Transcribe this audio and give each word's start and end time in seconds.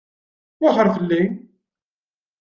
Wexxeṛ 0.61 0.87
fell-i! 0.95 1.21